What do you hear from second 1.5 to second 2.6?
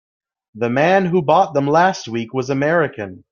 them last week was